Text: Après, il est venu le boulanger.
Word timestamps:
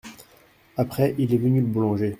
Après, 0.77 1.13
il 1.19 1.31
est 1.31 1.37
venu 1.37 1.61
le 1.61 1.67
boulanger. 1.67 2.09